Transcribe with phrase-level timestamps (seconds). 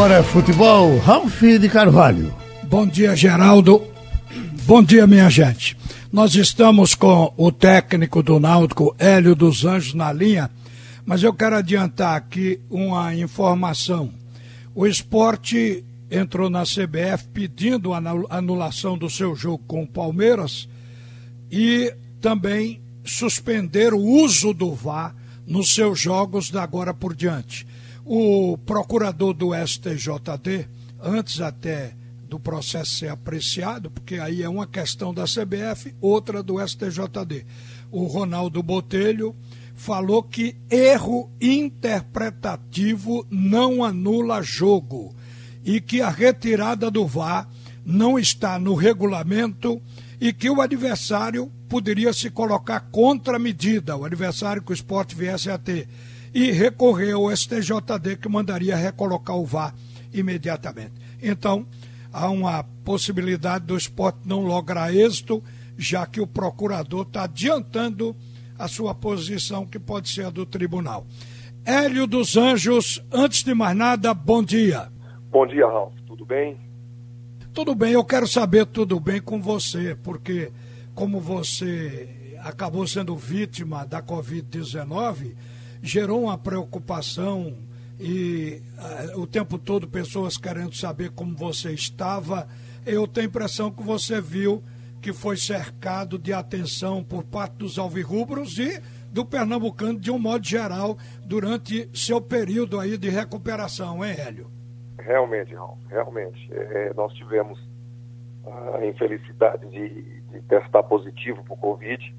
[0.00, 0.96] agora é futebol.
[1.00, 2.34] Ralf de Carvalho.
[2.62, 3.86] Bom dia, Geraldo.
[4.64, 5.76] Bom dia, minha gente.
[6.10, 10.50] Nós estamos com o técnico do Náutico, Hélio dos Anjos, na linha,
[11.04, 14.10] mas eu quero adiantar aqui uma informação.
[14.74, 20.66] O esporte entrou na CBF pedindo a anulação do seu jogo com o Palmeiras
[21.52, 25.14] e também suspender o uso do VAR
[25.46, 27.66] nos seus jogos da agora por diante.
[28.04, 30.68] O procurador do STJD,
[31.02, 31.94] antes até
[32.28, 37.44] do processo ser apreciado, porque aí é uma questão da CBF, outra do STJD.
[37.90, 39.34] O Ronaldo Botelho
[39.74, 45.14] falou que erro interpretativo não anula jogo
[45.64, 47.48] e que a retirada do VAR
[47.84, 49.80] não está no regulamento
[50.20, 55.14] e que o adversário poderia se colocar contra a medida, o adversário que o esporte
[55.14, 55.88] viesse a ter,
[56.34, 59.72] e recorrer ao STJD que mandaria recolocar o VAR
[60.12, 60.94] imediatamente.
[61.22, 61.64] Então,
[62.12, 65.42] há uma possibilidade do esporte não lograr êxito,
[65.78, 68.16] já que o procurador está adiantando
[68.58, 71.06] a sua posição, que pode ser a do tribunal.
[71.64, 74.88] Hélio dos Anjos, antes de mais nada, bom dia.
[75.30, 75.94] Bom dia, Ralf.
[76.04, 76.58] Tudo bem?
[77.54, 80.50] Tudo bem, eu quero saber tudo bem com você, porque
[80.94, 85.34] como você acabou sendo vítima da Covid-19,
[85.82, 87.56] gerou uma preocupação
[87.98, 88.62] e
[89.14, 92.48] uh, o tempo todo pessoas querendo saber como você estava.
[92.86, 94.62] Eu tenho a impressão que você viu
[95.00, 98.80] que foi cercado de atenção por parte dos alvirrubros e
[99.10, 104.50] do pernambucano de um modo geral durante seu período aí de recuperação, hein, Hélio?
[104.98, 106.48] Realmente, Raul, realmente.
[106.52, 107.58] É, nós tivemos
[108.46, 112.14] a infelicidade de, de testar positivo para o Covid.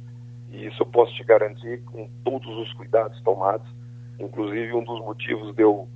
[0.49, 3.67] E isso eu posso te garantir com todos os cuidados tomados.
[4.19, 5.87] Inclusive, um dos motivos de eu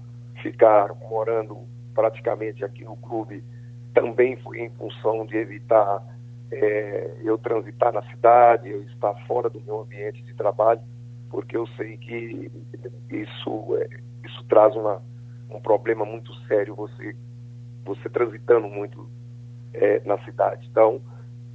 [0.42, 1.58] ficar morando
[1.94, 3.44] praticamente aqui no clube
[3.94, 6.03] também foi em função de evitar
[6.52, 10.81] é, eu transitar na cidade, eu estar fora do meu ambiente de trabalho,
[11.30, 12.52] porque eu sei que
[13.09, 13.88] isso, é,
[14.25, 15.02] isso traz uma,
[15.50, 17.16] um problema muito sério você,
[17.85, 19.09] você transitando muito
[19.75, 20.68] é, na cidade.
[20.69, 21.02] Então,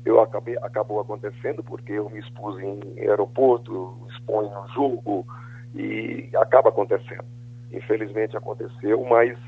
[0.05, 5.27] eu acabei, acabou acontecendo porque eu me expus em aeroporto, exponho no jogo,
[5.75, 7.25] e acaba acontecendo.
[7.73, 9.39] Infelizmente aconteceu, mas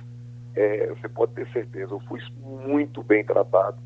[0.55, 3.78] é, você pode ter certeza, eu fui muito bem tratado,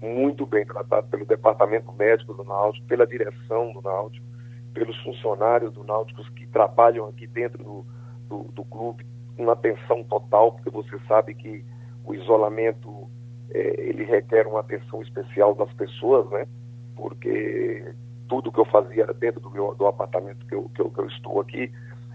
[0.00, 4.24] muito bem tratado pelo departamento médico do Náutico, pela direção do Náutico,
[4.72, 7.86] pelos funcionários do Náutico que trabalham aqui dentro do,
[8.28, 9.04] do, do clube,
[9.36, 11.64] uma atenção total, porque você sabe que
[12.04, 13.10] o isolamento
[13.52, 16.46] é, ele requer uma atenção especial das pessoas, né?
[16.96, 17.94] Porque
[18.28, 21.00] tudo que eu fazia era dentro do meu do apartamento que eu, que eu, que
[21.00, 21.70] eu estou aqui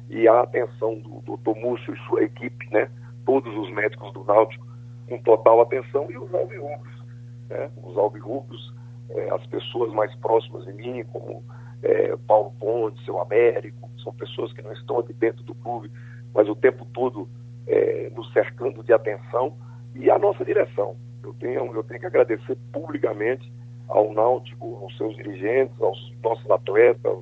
[0.09, 2.89] e a atenção do doutor Múcio e sua equipe, né?
[3.25, 4.65] Todos os médicos do Náutico
[5.07, 7.03] com total atenção e os alvirrubros,
[7.49, 7.69] né?
[7.83, 8.73] Os alvirrubros,
[9.09, 11.43] é, as pessoas mais próximas de mim, como
[11.83, 15.91] é, Paulo Ponte, seu Américo, são pessoas que não estão aqui dentro do clube,
[16.33, 17.27] mas o tempo todo
[17.67, 19.57] é, nos cercando de atenção
[19.95, 20.95] e a nossa direção.
[21.23, 23.51] Eu tenho, eu tenho que agradecer publicamente
[23.87, 27.17] ao Náutico, aos seus dirigentes, aos nossos atletas,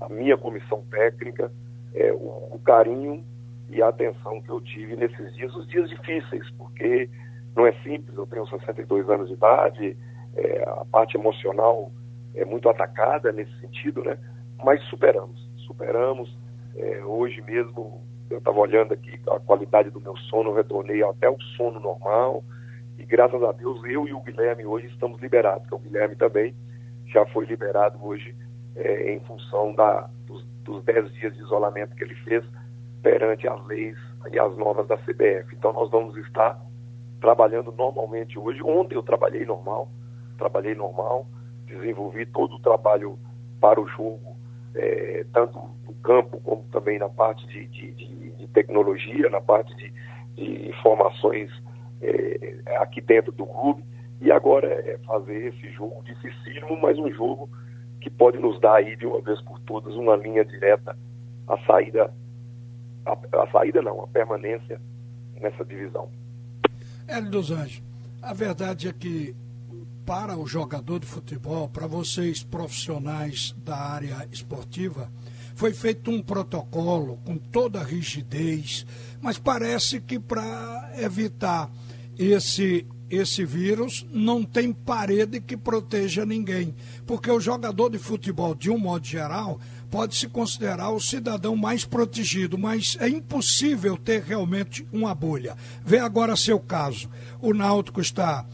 [0.00, 1.52] à minha comissão técnica,
[1.94, 3.24] é, o, o, carinho
[3.68, 7.08] e a atenção que eu tive nesses dias, os dias difíceis, porque
[7.54, 9.96] não é simples, eu tenho 62 anos de idade,
[10.36, 11.90] é, a parte emocional
[12.34, 14.16] é muito atacada nesse sentido, né?
[14.62, 16.36] Mas superamos, superamos.
[16.76, 21.40] É, hoje mesmo, eu estava olhando aqui a qualidade do meu sono, retornei até o
[21.56, 22.44] sono normal,
[23.00, 26.54] e graças a Deus, eu e o Guilherme hoje estamos liberados, porque o Guilherme também
[27.06, 28.36] já foi liberado hoje
[28.76, 32.44] é, em função da, dos, dos 10 dias de isolamento que ele fez
[33.02, 33.96] perante as leis
[34.30, 35.54] e as normas da CBF.
[35.54, 36.60] Então nós vamos estar
[37.22, 38.62] trabalhando normalmente hoje.
[38.62, 39.88] Ontem eu trabalhei normal,
[40.36, 41.26] trabalhei normal,
[41.64, 43.18] desenvolvi todo o trabalho
[43.62, 44.36] para o jogo,
[44.74, 49.74] é, tanto no campo como também na parte de, de, de, de tecnologia, na parte
[49.76, 49.90] de,
[50.36, 51.50] informações
[52.00, 53.84] é, aqui dentro do clube.
[54.20, 57.48] E agora é fazer esse jogo dificílimo, mas um jogo
[58.00, 60.96] que pode nos dar aí de uma vez por todas uma linha direta
[61.48, 62.12] à saída,
[63.06, 64.80] a, a saída não, a permanência
[65.40, 66.10] nessa divisão.
[67.08, 67.82] Hélio dos Anjos,
[68.22, 69.34] a verdade é que
[70.04, 75.10] para o jogador de futebol, para vocês profissionais da área esportiva,
[75.54, 78.86] foi feito um protocolo com toda a rigidez,
[79.20, 81.70] mas parece que para evitar
[82.24, 86.72] esse esse vírus não tem parede que proteja ninguém,
[87.04, 89.58] porque o jogador de futebol, de um modo geral,
[89.90, 95.56] pode se considerar o cidadão mais protegido, mas é impossível ter realmente uma bolha.
[95.84, 97.10] Vê agora seu caso.
[97.40, 98.46] O Náutico está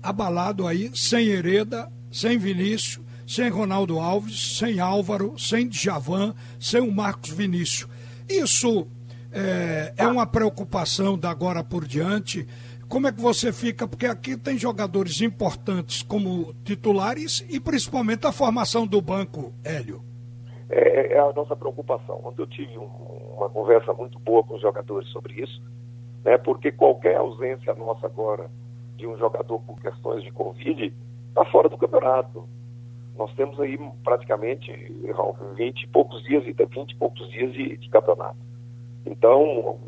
[0.00, 6.92] abalado aí, sem Hereda, sem Vinícius, sem Ronaldo Alves, sem Álvaro, sem Djavan, sem o
[6.92, 7.90] Marcos Vinícius.
[8.28, 8.86] Isso
[9.32, 12.46] é, é uma preocupação da agora por diante.
[12.88, 13.88] Como é que você fica?
[13.88, 20.02] Porque aqui tem jogadores importantes como titulares e principalmente a formação do banco, Hélio.
[20.68, 22.20] É, é a nossa preocupação.
[22.24, 22.86] Ontem eu tive um,
[23.36, 25.62] uma conversa muito boa com os jogadores sobre isso,
[26.24, 26.38] né?
[26.38, 28.50] porque qualquer ausência nossa agora
[28.96, 30.92] de um jogador por questões de Covid
[31.28, 32.48] está fora do campeonato.
[33.16, 34.72] Nós temos aí praticamente
[35.56, 38.38] 20 e poucos dias, 20 e poucos dias de, de campeonato.
[39.06, 39.78] Então,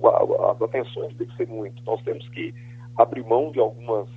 [0.50, 1.82] as atenções têm que ser muito.
[1.84, 2.54] Nós temos que
[2.96, 4.08] abrir mão de algumas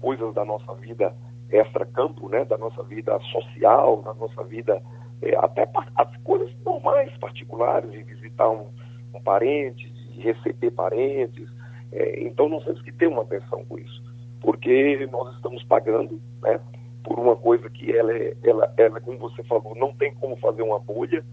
[0.00, 1.14] coisas da nossa vida
[1.50, 4.82] extra-campo, né, da nossa vida social, da nossa vida,
[5.22, 8.66] é, até as coisas normais, particulares, de visitar um,
[9.14, 11.48] um parente, de receber parentes.
[11.92, 14.02] É, então, nós temos que ter uma atenção com isso,
[14.40, 16.60] porque nós estamos pagando né,
[17.04, 20.62] por uma coisa que ela, é, ela, ela, como você falou, não tem como fazer
[20.62, 21.24] uma bolha,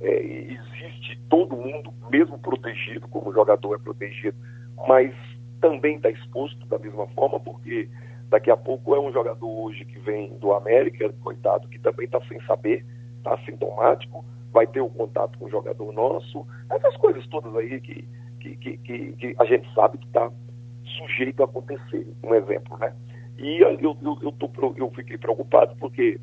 [0.00, 4.36] é, existe todo mundo, mesmo protegido, como jogador é protegido,
[4.86, 5.12] mas
[5.60, 7.88] também está exposto da mesma forma, porque
[8.28, 12.20] daqui a pouco é um jogador hoje que vem do América, coitado, que também está
[12.28, 12.84] sem saber,
[13.18, 18.08] está assintomático, vai ter o contato com o jogador nosso, essas coisas todas aí que,
[18.40, 20.30] que, que, que, que a gente sabe que está
[20.96, 22.06] sujeito a acontecer.
[22.22, 22.92] Um exemplo, né?
[23.38, 26.18] E eu, eu, eu, tô, eu fiquei preocupado porque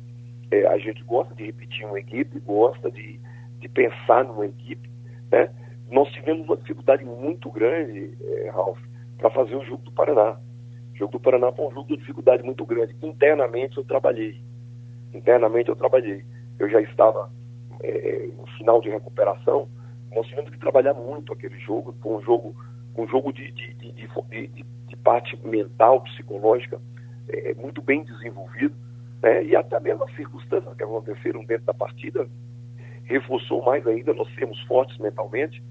[0.50, 3.18] é, a gente gosta de repetir uma equipe, gosta de,
[3.58, 4.88] de pensar numa equipe,
[5.30, 5.50] né?
[5.90, 8.78] Nós tivemos uma dificuldade muito grande, é, Ralf,
[9.18, 10.38] para fazer o jogo do Paraná.
[10.92, 12.96] O jogo do Paraná foi um jogo de dificuldade muito grande.
[13.02, 14.40] Internamente eu trabalhei.
[15.12, 16.24] Internamente eu trabalhei.
[16.58, 17.30] Eu já estava
[17.82, 19.68] é, no final de recuperação.
[20.14, 21.94] Nós tivemos que trabalhar muito aquele jogo.
[22.00, 22.54] Foi um jogo,
[22.96, 26.80] um jogo de, de, de, de, parte mental, psicológica,
[27.28, 28.74] é, muito bem desenvolvido.
[29.22, 29.44] Né?
[29.44, 32.26] E até mesmo as circunstâncias que aconteceram dentro da partida
[33.04, 35.62] reforçou mais ainda nós sermos fortes mentalmente.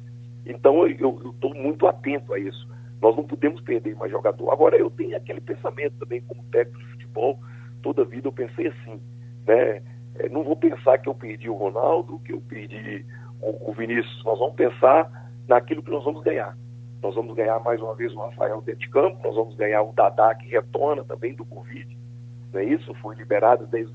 [0.45, 2.68] Então eu estou muito atento a isso.
[3.06, 4.52] Nós não podemos perder mais jogador.
[4.52, 7.40] Agora eu tenho aquele pensamento também como técnico de futebol.
[7.84, 9.00] Toda vida eu pensei assim,
[9.46, 9.84] né?
[10.16, 13.06] É, não vou pensar que eu perdi o Ronaldo, que eu perdi
[13.40, 14.24] o, o Vinícius.
[14.24, 16.57] Nós vamos pensar naquilo que nós vamos ganhar.
[17.00, 19.94] Nós vamos ganhar mais uma vez o Rafael dentro de campo, nós vamos ganhar o
[19.94, 21.96] Dadá que retorna também do Covid.
[22.52, 22.92] Não é isso?
[22.96, 23.94] Foi liberado desde,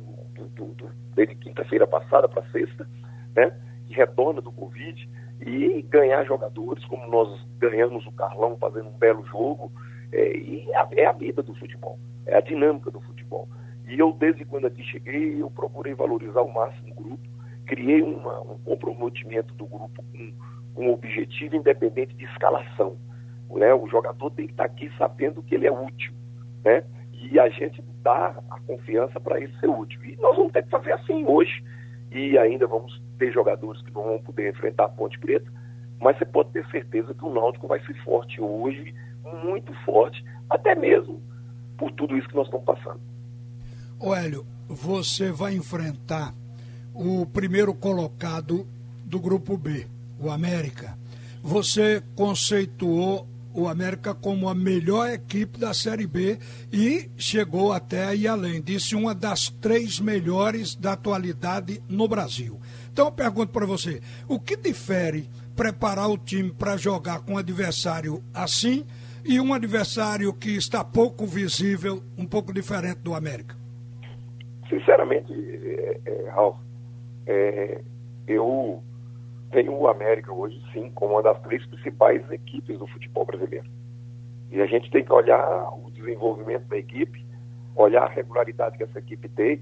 [1.16, 2.86] desde quinta-feira passada para sexta
[3.34, 3.50] né,
[3.88, 5.08] que retorna do Covid,
[5.44, 7.28] e ganhar jogadores como nós
[7.58, 9.72] ganhamos o Carlão fazendo um belo jogo.
[10.12, 10.66] É, e
[10.96, 13.48] é a vida do futebol, é a dinâmica do futebol.
[13.88, 17.28] E eu, desde quando aqui cheguei, eu procurei valorizar o máximo o grupo,
[17.66, 20.32] criei uma, um comprometimento do grupo com,
[20.74, 22.96] com um objetivo independente de escalação.
[23.50, 23.72] Né?
[23.74, 26.12] O jogador tem que estar aqui sabendo que ele é útil.
[26.64, 26.84] Né?
[27.12, 30.04] E a gente dá a confiança para ele ser útil.
[30.04, 31.62] E nós vamos ter que fazer assim hoje
[32.10, 35.50] e ainda vamos ter jogadores que não vão poder enfrentar a Ponte Preta,
[36.00, 38.94] mas você pode ter certeza que o Náutico vai ser forte hoje,
[39.44, 41.20] muito forte, até mesmo
[41.76, 43.00] por tudo isso que nós estamos passando.
[43.98, 46.34] Ô Hélio, você vai enfrentar
[46.94, 48.66] o primeiro colocado
[49.04, 49.86] do grupo B,
[50.18, 50.98] o América.
[51.42, 56.38] Você conceituou o América como a melhor equipe da Série B
[56.72, 58.60] e chegou até e além.
[58.60, 62.60] Disse uma das três melhores da atualidade no Brasil.
[62.92, 67.38] Então eu pergunto para você: o que difere preparar o time para jogar com um
[67.38, 68.86] adversário assim
[69.24, 73.54] e um adversário que está pouco visível, um pouco diferente do América?
[74.68, 76.56] Sinceramente, é, é, Ralf,
[77.26, 77.80] é,
[78.26, 78.82] eu
[79.50, 83.66] tem o América hoje, sim, como uma das três principais equipes do futebol brasileiro.
[84.50, 87.24] E a gente tem que olhar o desenvolvimento da equipe,
[87.74, 89.60] olhar a regularidade que essa equipe tem.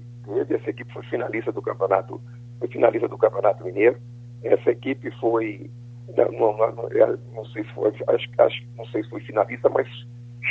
[0.49, 2.21] Essa equipe foi finalista do campeonato,
[2.59, 3.97] foi finalista do campeonato mineiro.
[4.43, 5.69] Essa equipe foi,
[6.15, 9.87] não, não, é, não sei se foi, acho, acho, não sei se foi finalista, mas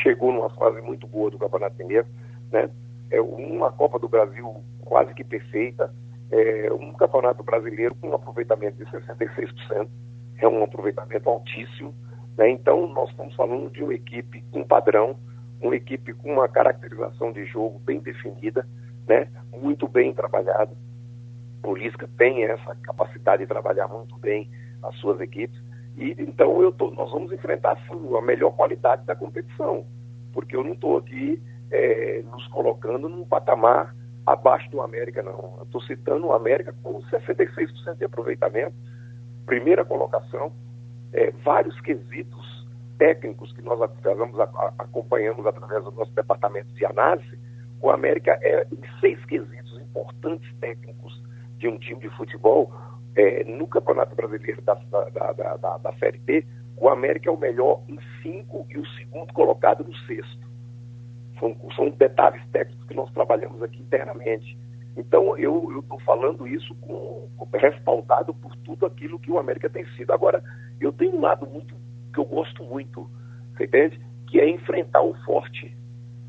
[0.02, 2.06] chegou numa fase muito boa do campeonato mineiro,
[2.52, 2.68] né?
[3.10, 5.92] É uma Copa do Brasil quase que perfeita
[6.30, 9.88] é, um campeonato brasileiro com um aproveitamento de 66%,
[10.38, 11.94] é um aproveitamento altíssimo.
[12.36, 12.50] Né?
[12.50, 15.16] Então, nós estamos falando de uma equipe com padrão,
[15.60, 18.66] uma equipe com uma caracterização de jogo bem definida,
[19.06, 19.28] né?
[19.60, 20.76] muito bem trabalhada.
[21.64, 24.48] O Lisca tem essa capacidade de trabalhar muito bem
[24.82, 25.60] as suas equipes.
[25.96, 29.84] E então eu tô, nós vamos enfrentar sim, a melhor qualidade da competição,
[30.32, 33.94] porque eu não estou aqui é, nos colocando num patamar
[34.32, 35.58] abaixo do América, não.
[35.62, 38.74] Estou citando o América com 66% de aproveitamento,
[39.46, 40.52] primeira colocação,
[41.12, 42.66] é, vários quesitos
[42.98, 44.40] técnicos que nós acompanhamos,
[44.78, 47.38] acompanhamos através do nosso departamento de análise.
[47.80, 51.22] O América é em seis quesitos importantes técnicos
[51.58, 52.72] de um time de futebol.
[53.16, 57.36] É, no Campeonato Brasileiro da, da, da, da, da Série B, o América é o
[57.36, 60.47] melhor em cinco e o segundo colocado no sexto.
[61.38, 64.58] São, são detalhes técnicos que nós trabalhamos aqui internamente.
[64.96, 67.28] Então, eu estou falando isso com,
[67.58, 70.12] respaldado por tudo aquilo que o América tem sido.
[70.12, 70.42] Agora,
[70.80, 71.74] eu tenho um lado muito
[72.12, 73.08] que eu gosto muito,
[73.56, 74.00] você entende?
[74.28, 75.76] Que é enfrentar o forte,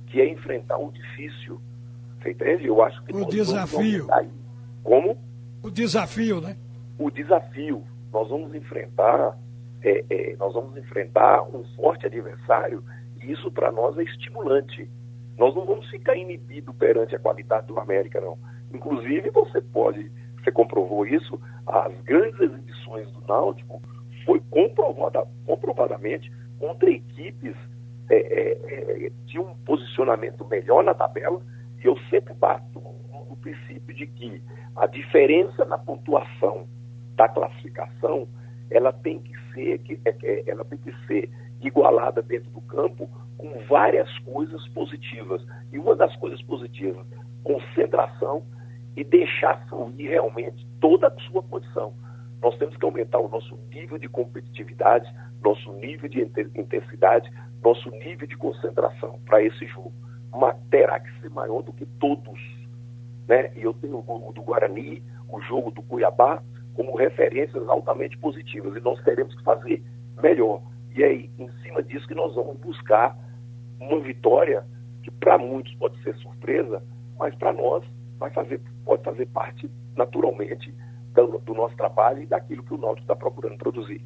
[0.08, 1.62] que é enfrentar o difícil.
[2.22, 2.68] Você entende?
[2.68, 4.08] Eu acho que o desafio.
[4.84, 5.18] Como?
[5.64, 6.56] O desafio, né?
[6.98, 7.84] O desafio.
[8.12, 9.38] Nós vamos enfrentar,
[9.82, 12.84] é, é, nós vamos enfrentar um forte adversário
[13.22, 14.90] e isso para nós é estimulante.
[15.40, 18.38] Nós não vamos ficar inibidos perante a qualidade do América, não.
[18.74, 23.82] Inclusive, você pode, você comprovou isso, as grandes exibições do Náutico
[24.26, 26.30] foi comprovada, comprovadamente
[26.60, 27.56] contra equipes
[28.10, 31.42] é, é, é, de um posicionamento melhor na tabela,
[31.82, 32.82] e eu sempre bato
[33.30, 34.44] no princípio de que
[34.76, 36.68] a diferença na pontuação
[37.16, 38.28] da classificação
[38.70, 41.30] ela tem que ser é, é, ela tem que ser
[41.62, 45.42] igualada dentro do campo com várias coisas positivas.
[45.72, 47.08] E uma das coisas positivas,
[47.44, 48.44] concentração
[48.96, 51.94] e deixar fluir realmente toda a sua condição.
[52.42, 55.10] Nós temos que aumentar o nosso nível de competitividade,
[55.42, 56.22] nosso nível de
[56.56, 57.32] intensidade,
[57.64, 59.94] nosso nível de concentração para esse jogo.
[60.32, 62.40] Mas terá que ser maior do que todos.
[63.28, 63.52] Né?
[63.56, 66.44] E eu tenho o jogo do Guarani, o jogo do Cuiabá,
[66.74, 68.76] como referências altamente positivas.
[68.76, 69.82] E nós teremos que fazer
[70.22, 70.62] melhor.
[70.94, 73.16] E é em cima disso que nós vamos buscar
[73.80, 74.66] uma vitória
[75.04, 76.84] que para muitos pode ser surpresa,
[77.18, 77.84] mas para nós
[78.18, 80.74] vai fazer, pode fazer parte naturalmente
[81.14, 84.02] do, do, nosso trabalho e daquilo que o Náutico está procurando produzir.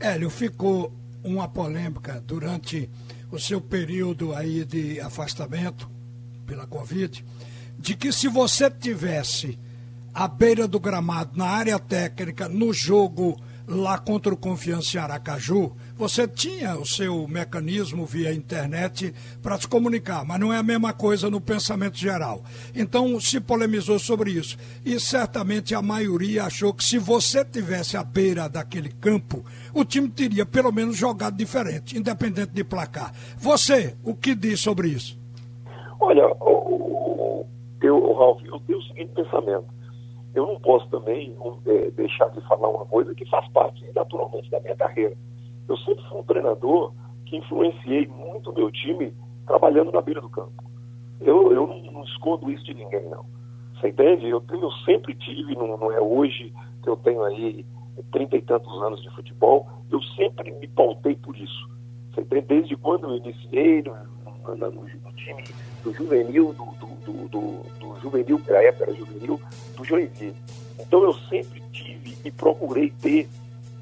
[0.00, 0.92] Hélio, ficou
[1.22, 2.88] uma polêmica durante
[3.30, 5.90] o seu período aí de afastamento
[6.46, 7.24] pela Covid,
[7.78, 9.58] de que se você tivesse
[10.14, 13.36] à beira do gramado, na área técnica, no jogo
[13.68, 19.68] lá contra o Confiança em Aracaju, você tinha o seu mecanismo via internet para se
[19.68, 22.42] comunicar, mas não é a mesma coisa no pensamento geral.
[22.74, 24.56] Então se polemizou sobre isso.
[24.84, 29.44] E certamente a maioria achou que se você tivesse à beira daquele campo,
[29.74, 33.12] o time teria pelo menos jogado diferente, independente de placar.
[33.36, 35.18] Você, o que diz sobre isso?
[36.00, 36.22] Olha,
[37.82, 39.77] eu, Ralf, eu tenho o seguinte pensamento
[40.34, 44.60] eu não posso também é, deixar de falar uma coisa que faz parte naturalmente da
[44.60, 45.16] minha carreira.
[45.68, 46.92] Eu sempre fui um treinador
[47.26, 49.12] que influenciei muito meu time
[49.46, 50.62] trabalhando na beira do campo.
[51.20, 53.24] Eu, eu não, não escondo isso de ninguém, não.
[53.74, 54.28] Você entende?
[54.28, 57.64] Eu, eu sempre tive, não, não é hoje que eu tenho aí
[58.12, 61.68] trinta e tantos anos de futebol, eu sempre me pautei por isso.
[62.12, 62.46] Você entende?
[62.46, 65.44] Desde quando eu iniciei no, no, no, no time
[65.82, 69.40] do juvenil, do, do, do, do juvenil, que na época era juvenil,
[69.76, 70.36] do Joinville.
[70.78, 73.28] Então eu sempre tive e procurei ter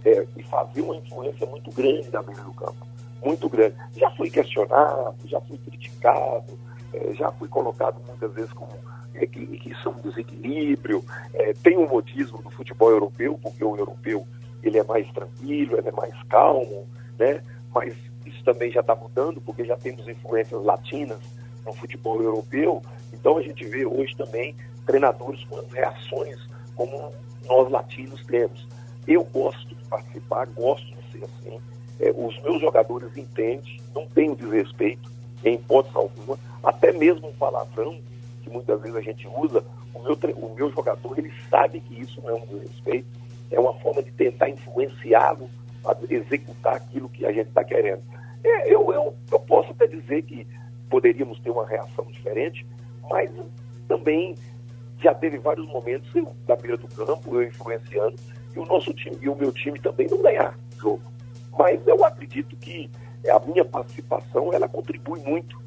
[0.05, 2.87] é, e fazer uma influência muito grande na beira do campo.
[3.25, 3.75] Muito grande.
[3.97, 6.59] Já fui questionado, já fui criticado,
[6.93, 8.71] é, já fui colocado muitas vezes como
[9.15, 11.05] é, que, que é um desequilíbrio.
[11.35, 14.27] É, tem um modismo do futebol europeu, porque o europeu
[14.63, 16.87] ele é mais tranquilo, ele é mais calmo,
[17.19, 17.43] né?
[17.75, 21.19] mas isso também já está mudando, porque já temos influências latinas
[21.67, 22.81] no futebol europeu.
[23.13, 24.55] Então a gente vê hoje também
[24.87, 26.39] treinadores com reações
[26.75, 27.13] como
[27.47, 28.67] nós latinos temos.
[29.07, 31.61] Eu gosto de participar, gosto de ser assim.
[31.99, 35.11] É, os meus jogadores entendem, não tenho desrespeito,
[35.45, 37.99] em hipótese alguma, até mesmo um palavrão
[38.43, 42.21] que muitas vezes a gente usa, o meu, o meu jogador ele sabe que isso
[42.23, 43.07] não é um desrespeito,
[43.51, 45.49] é uma forma de tentar influenciá-lo
[45.85, 48.03] a executar aquilo que a gente está querendo.
[48.45, 50.47] É, eu, eu, eu posso até dizer que
[50.89, 52.67] poderíamos ter uma reação diferente,
[53.09, 53.31] mas
[53.89, 54.35] também
[55.03, 58.17] já teve vários momentos eu, na beira do campo, eu influenciando,
[58.55, 61.03] e o nosso time e o meu time também não ganhar jogo.
[61.59, 62.91] Mas eu acredito que
[63.29, 65.61] a minha participação ela contribui muito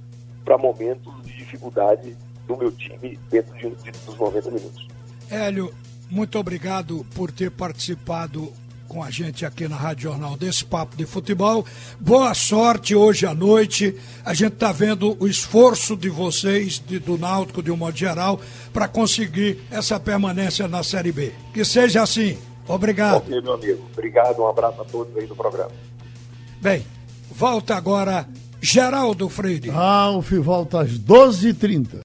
[0.43, 2.15] para momentos de dificuldade
[2.47, 4.87] do meu time dentro de, de, dos 90 minutos.
[5.29, 5.71] Hélio,
[6.09, 8.51] muito obrigado por ter participado
[8.89, 11.63] com a gente aqui na Rádio Jornal desse papo de futebol.
[11.99, 13.95] Boa sorte hoje à noite.
[14.25, 18.41] A gente está vendo o esforço de vocês, de, do Náutico de um modo geral,
[18.73, 21.31] para conseguir essa permanência na Série B.
[21.53, 22.35] Que seja assim.
[22.67, 23.17] Obrigado.
[23.17, 23.85] Ok, meu amigo.
[23.93, 24.41] Obrigado.
[24.41, 25.71] Um abraço a todos aí do programa.
[26.59, 26.83] Bem,
[27.31, 28.27] volta agora
[28.59, 29.69] Geraldo Freire.
[29.69, 31.89] Ralf volta às 12h30.